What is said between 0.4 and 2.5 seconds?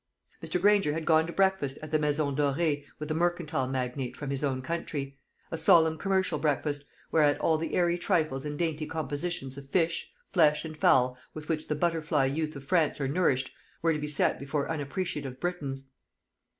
Mr. Granger had gone to breakfast at the Maison